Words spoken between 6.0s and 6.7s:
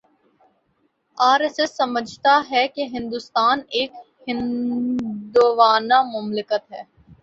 مملکت